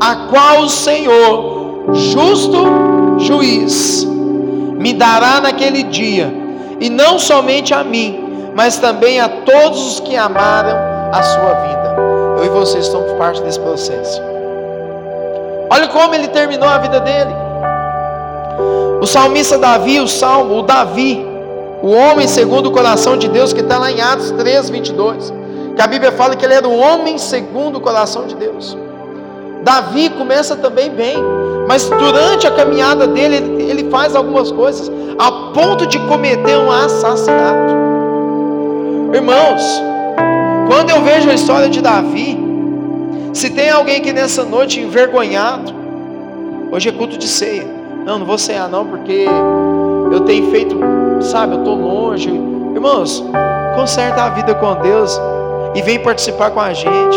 [0.00, 4.02] a qual o Senhor, justo juiz,
[4.78, 6.32] me dará naquele dia,
[6.80, 8.25] e não somente a mim,
[8.56, 10.78] mas também a todos os que amaram
[11.12, 11.94] a sua vida.
[12.38, 14.22] Eu e vocês somos parte desse processo.
[15.68, 17.34] Olha como ele terminou a vida dele.
[18.98, 21.22] O salmista Davi, o salmo, o Davi,
[21.82, 25.34] o homem segundo o coração de Deus, que está lá em Atos 3, 22,
[25.76, 28.74] que a Bíblia fala que ele era o homem segundo o coração de Deus.
[29.62, 31.18] Davi começa também bem,
[31.68, 36.70] mas durante a caminhada dele, ele, ele faz algumas coisas, a ponto de cometer um
[36.70, 37.85] assassinato.
[39.12, 39.62] Irmãos,
[40.68, 42.38] quando eu vejo a história de Davi,
[43.32, 45.72] se tem alguém que nessa noite envergonhado,
[46.72, 47.66] hoje é culto de ceia.
[48.04, 49.26] Não, não vou cear não, porque
[50.12, 50.78] eu tenho feito,
[51.20, 52.30] sabe, eu estou longe.
[52.74, 53.24] Irmãos,
[53.74, 55.20] conserta a vida com Deus
[55.74, 57.16] e vem participar com a gente.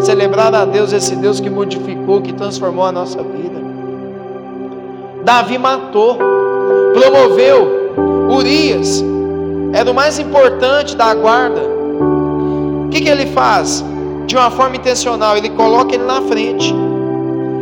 [0.00, 3.56] Celebrar a Deus esse Deus que modificou, que transformou a nossa vida.
[5.24, 6.18] Davi matou,
[6.92, 7.86] promoveu
[8.28, 9.02] Urias,
[9.76, 11.60] era o mais importante da guarda.
[11.62, 13.84] O que, que ele faz?
[14.26, 16.74] de uma forma intencional, ele coloca ele na frente.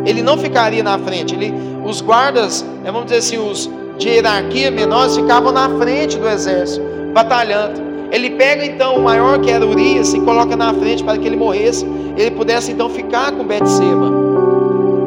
[0.07, 1.35] Ele não ficaria na frente.
[1.35, 1.53] Ele,
[1.85, 6.85] os guardas, né, vamos dizer assim, os de hierarquia menores ficavam na frente do exército,
[7.13, 7.81] batalhando.
[8.11, 11.37] Ele pega então o maior que era Urias e coloca na frente para que ele
[11.37, 11.87] morresse.
[12.17, 14.13] Ele pudesse então ficar com Betseba.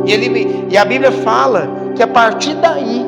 [0.05, 3.05] E, ele, e a Bíblia fala que a partir daí,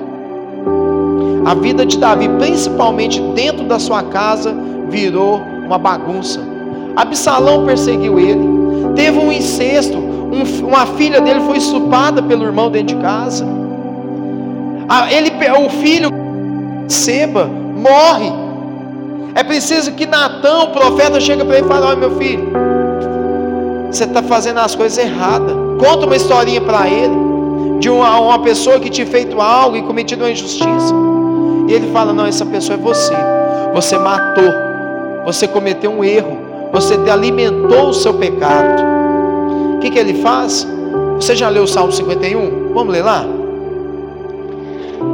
[1.46, 4.56] a vida de Davi, principalmente dentro da sua casa,
[4.90, 6.42] virou uma bagunça.
[6.96, 8.44] Absalão perseguiu ele,
[8.96, 13.46] teve um incesto, um, uma filha dele foi estuprada pelo irmão dentro de casa.
[15.12, 15.32] Ele,
[15.66, 16.10] o filho
[16.88, 18.32] Seba morre.
[19.36, 22.50] É preciso que Natão, o profeta, chegue para ele e fale: Olha, meu filho,
[23.92, 25.56] você está fazendo as coisas erradas.
[25.80, 27.16] Conta uma historinha para ele
[27.80, 30.94] de uma, uma pessoa que te feito algo e cometido uma injustiça.
[31.70, 33.14] E ele fala: Não, essa pessoa é você.
[33.74, 34.52] Você matou.
[35.24, 36.38] Você cometeu um erro.
[36.74, 38.84] Você alimentou o seu pecado.
[39.76, 40.68] O que, que ele faz?
[41.16, 42.74] Você já leu o Salmo 51?
[42.74, 43.26] Vamos ler lá?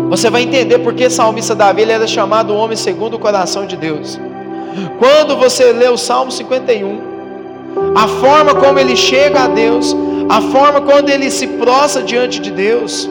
[0.10, 3.76] Você vai entender porque salmista Davi ele era chamado o homem segundo o coração de
[3.76, 4.20] Deus.
[4.98, 7.00] Quando você lê o Salmo 51,
[7.96, 9.96] a forma como ele chega a Deus,
[10.30, 13.10] a forma quando ele se prostra diante de Deus,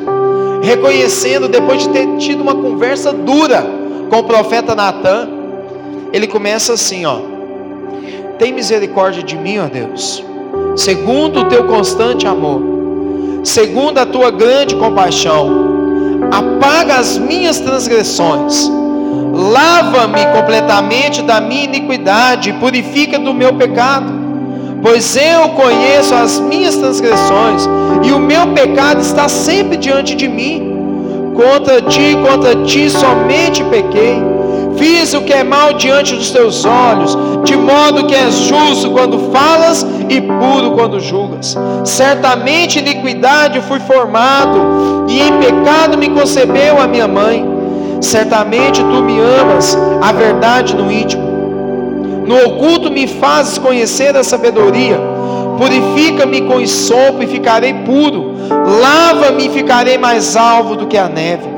[0.64, 3.64] reconhecendo depois de ter tido uma conversa dura
[4.10, 5.28] com o profeta Natan,
[6.12, 7.18] ele começa assim, ó:
[8.38, 10.24] Tem misericórdia de mim, ó Deus,
[10.76, 12.62] segundo o teu constante amor,
[13.44, 15.74] segundo a tua grande compaixão
[16.30, 18.70] apaga as minhas transgressões,
[19.32, 24.23] lava-me completamente da minha iniquidade, purifica do meu pecado,
[24.84, 27.66] pois eu conheço as minhas transgressões
[28.04, 31.32] e o meu pecado está sempre diante de mim.
[31.34, 34.22] Contra ti, contra ti somente pequei.
[34.76, 39.32] Fiz o que é mal diante dos teus olhos, de modo que és justo quando
[39.32, 41.56] falas e puro quando julgas.
[41.84, 47.42] Certamente iniquidade fui formado, e em pecado me concebeu a minha mãe.
[48.02, 51.23] Certamente tu me amas, a verdade no íntimo.
[52.26, 54.98] No oculto me fazes conhecer a sabedoria.
[55.58, 58.34] Purifica-me com sopo e ficarei puro.
[58.80, 61.54] Lava-me e ficarei mais alvo do que a neve.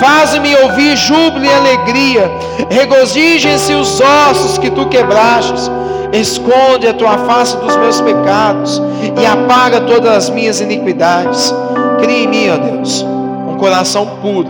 [0.00, 2.30] Faz-me ouvir júbilo e alegria.
[2.70, 5.70] Regozijem-se os ossos que tu quebrastes.
[6.12, 8.82] Esconde a tua face dos meus pecados
[9.20, 11.54] e apaga todas as minhas iniquidades.
[12.00, 13.02] Cria em mim, ó Deus,
[13.48, 14.48] um coração puro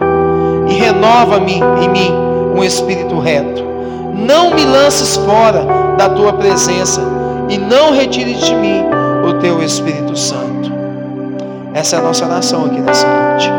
[0.68, 2.10] e renova-me em mim
[2.56, 3.69] um espírito reto.
[4.14, 5.64] Não me lances fora
[5.96, 7.00] da tua presença
[7.48, 8.84] e não retire de mim
[9.28, 10.72] o teu Espírito Santo.
[11.72, 13.50] Essa é a nossa oração aqui nessa noite.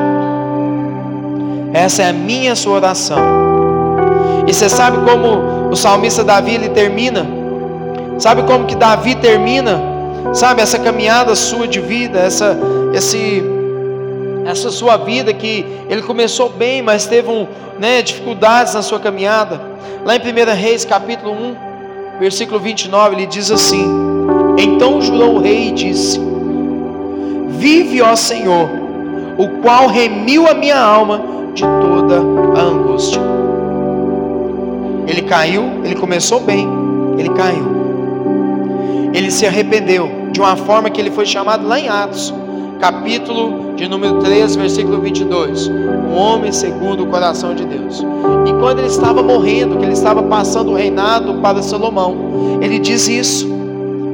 [1.73, 3.19] Essa é a minha sua oração.
[4.47, 7.25] E você sabe como o salmista Davi ele termina?
[8.19, 9.81] Sabe como que Davi termina?
[10.33, 12.57] Sabe essa caminhada sua de vida, essa
[12.93, 13.60] esse
[14.45, 17.47] essa sua vida que ele começou bem, mas teve um,
[17.79, 19.61] né, dificuldades na sua caminhada.
[20.05, 21.55] Lá em 1 Reis, capítulo 1,
[22.19, 23.85] versículo 29, ele diz assim:
[24.57, 26.19] Então jurou o rei e disse:
[27.49, 28.69] Vive, ó Senhor,
[29.37, 31.21] o qual remiu a minha alma
[31.53, 32.15] de toda
[32.59, 33.21] a angústia.
[35.07, 36.67] Ele caiu, ele começou bem,
[37.17, 37.81] ele caiu.
[39.13, 42.33] Ele se arrependeu de uma forma que ele foi chamado lá em Atos,
[42.79, 45.67] capítulo de número 3, versículo 22.
[45.67, 48.05] Um homem segundo o coração de Deus.
[48.47, 53.07] E quando ele estava morrendo, que ele estava passando o reinado para Salomão, ele diz
[53.07, 53.49] isso: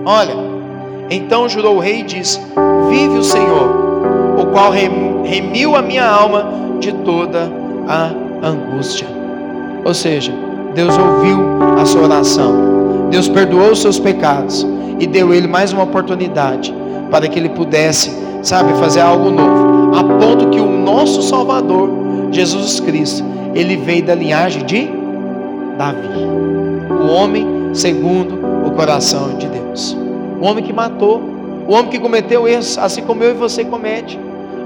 [0.06, 0.36] Olha,
[1.10, 2.40] então jurou o rei e disse:
[2.90, 6.50] Vive o Senhor, o qual remiu a minha alma
[6.80, 7.52] de toda
[7.90, 8.10] a
[8.48, 9.08] angústia.
[9.84, 10.32] Ou seja,
[10.74, 11.40] Deus ouviu
[11.78, 14.66] a sua oração, Deus perdoou os seus pecados
[14.98, 16.74] e deu ele mais uma oportunidade
[17.12, 18.12] para que ele pudesse,
[18.44, 19.57] sabe, fazer algo novo,
[19.98, 21.90] a ponto que o nosso Salvador,
[22.32, 24.88] Jesus Cristo, ele veio da linhagem de
[25.76, 26.08] Davi,
[26.92, 29.98] o homem segundo o coração de Deus,
[30.40, 31.20] o homem que matou,
[31.68, 34.20] o homem que cometeu erros, assim como eu e você comete.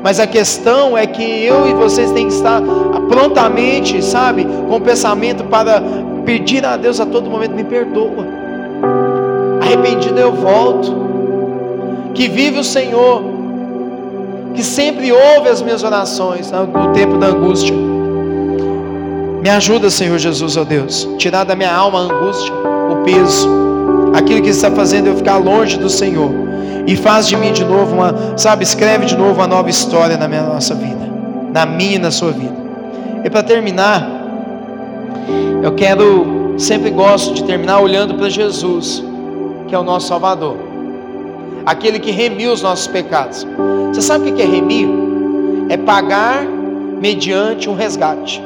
[0.04, 2.62] Mas a questão é que eu e vocês têm que estar
[3.08, 5.82] prontamente, sabe, com o pensamento para
[6.26, 8.28] pedir a Deus a todo momento: me perdoa.
[9.62, 11.10] Arrependido eu volto.
[12.14, 13.24] Que vive o Senhor,
[14.54, 17.76] que sempre ouve as minhas orações no tempo da angústia.
[19.42, 22.54] Me ajuda, Senhor Jesus, ó Deus, tirar da minha alma a angústia,
[22.92, 23.50] o peso,
[24.14, 26.32] aquilo que está fazendo eu ficar longe do Senhor
[26.86, 30.28] e faz de mim de novo uma, sabe, escreve de novo uma nova história na
[30.28, 31.10] minha nossa vida,
[31.52, 32.56] na minha e na sua vida.
[33.24, 34.08] E para terminar,
[35.64, 39.04] eu quero, sempre gosto de terminar olhando para Jesus,
[39.68, 40.71] que é o nosso Salvador.
[41.66, 43.46] Aquele que remiu os nossos pecados.
[43.88, 44.88] Você sabe o que é remir?
[45.70, 46.44] É pagar
[47.00, 48.42] mediante um resgate.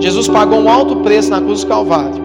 [0.00, 2.22] Jesus pagou um alto preço na cruz do Calvário.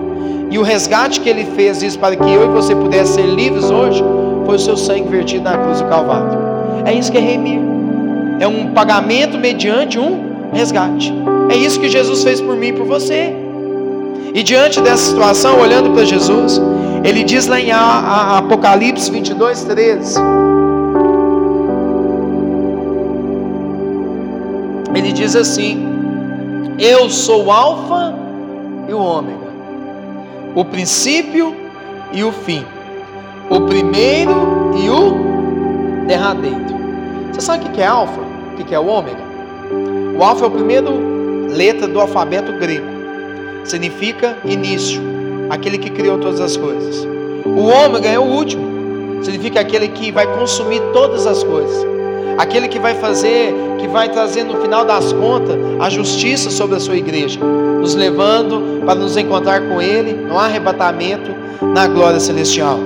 [0.52, 3.70] E o resgate que ele fez isso para que eu e você pudessem ser livres
[3.70, 4.04] hoje
[4.46, 6.40] foi o seu sangue vertido na cruz do Calvário.
[6.86, 7.62] É isso que é remir.
[8.40, 11.14] É um pagamento mediante um resgate.
[11.50, 13.34] É isso que Jesus fez por mim e por você.
[14.34, 16.62] E diante dessa situação, olhando para Jesus,
[17.04, 20.20] ele diz lá em Apocalipse 22, 13.
[24.96, 25.88] Ele diz assim:
[26.78, 28.16] Eu sou o Alfa
[28.88, 29.48] e o Ômega,
[30.56, 31.56] o princípio
[32.12, 32.66] e o fim,
[33.50, 36.80] o primeiro e o derradeiro.
[37.32, 38.22] Você sabe o que é Alfa?
[38.54, 39.24] O que é o Ômega?
[40.18, 43.00] O Alfa é o primeiro letra do alfabeto grego
[43.64, 45.02] significa início,
[45.50, 47.08] aquele que criou todas as coisas.
[47.46, 51.88] O ômega é o último, significa aquele que vai consumir todas as coisas.
[52.38, 56.80] Aquele que vai fazer, que vai trazer no final das contas a justiça sobre a
[56.80, 57.40] sua igreja,
[57.82, 61.32] nos levando para nos encontrar com Ele no arrebatamento
[61.74, 62.80] na glória celestial.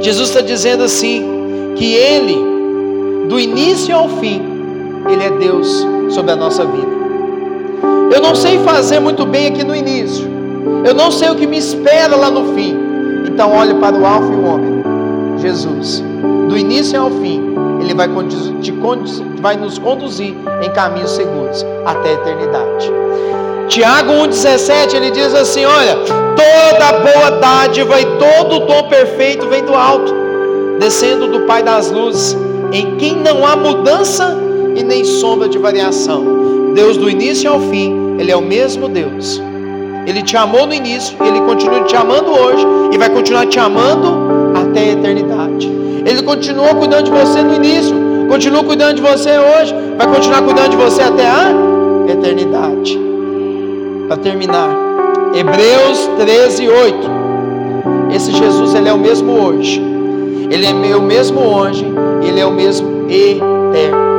[0.00, 2.36] Jesus está dizendo assim: que Ele,
[3.28, 4.40] do início ao fim,
[5.08, 6.94] Ele é Deus sobre a nossa vida.
[8.12, 10.33] Eu não sei fazer muito bem aqui no início.
[10.84, 12.76] Eu não sei o que me espera lá no fim.
[13.26, 14.82] Então olhe para o alfa e o homem,
[15.38, 16.02] Jesus.
[16.48, 17.42] Do início ao fim,
[17.80, 18.08] ele vai,
[19.40, 22.92] vai nos conduzir em caminhos seguros até a eternidade.
[23.68, 29.74] Tiago 1,17 ele diz assim: Olha, toda boa dádiva e todo dom perfeito vem do
[29.74, 30.14] alto,
[30.78, 32.36] descendo do Pai das luzes,
[32.72, 34.36] em quem não há mudança
[34.76, 36.72] e nem sombra de variação.
[36.74, 39.40] Deus do início ao fim, ele é o mesmo Deus.
[40.06, 44.52] Ele te amou no início, ele continua te amando hoje e vai continuar te amando
[44.54, 45.70] até a eternidade.
[46.04, 47.94] Ele continuou cuidando de você no início,
[48.28, 51.50] continua cuidando de você hoje, vai continuar cuidando de você até a
[52.08, 52.98] eternidade.
[54.06, 54.68] Para terminar,
[55.34, 57.10] Hebreus 13, 8.
[58.14, 59.82] Esse Jesus, ele é o mesmo hoje.
[60.50, 61.86] Ele é o mesmo hoje,
[62.22, 64.13] ele é o mesmo eternamente.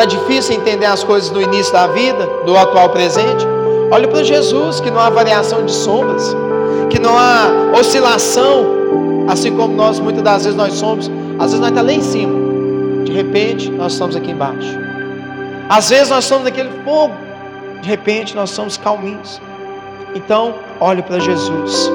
[0.00, 3.46] Está difícil entender as coisas do início da vida, do atual presente?
[3.90, 6.34] Olhe para Jesus, que não há variação de sombras,
[6.88, 11.10] que não há oscilação, assim como nós muitas das vezes nós somos.
[11.38, 12.32] Às vezes nós estamos tá lá em cima,
[13.04, 14.74] de repente nós estamos aqui embaixo.
[15.68, 17.12] Às vezes nós estamos naquele fogo,
[17.82, 19.38] de repente nós somos calminhos.
[20.14, 21.92] Então, olhe para Jesus,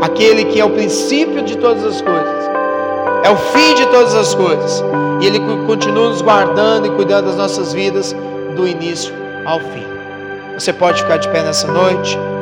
[0.00, 2.50] aquele que é o princípio de todas as coisas,
[3.24, 4.84] é o fim de todas as coisas
[5.22, 8.14] e Ele continua nos guardando e cuidando das nossas vidas
[8.56, 9.14] do início
[9.46, 9.86] ao fim.
[10.54, 12.18] Você pode ficar de pé nessa noite.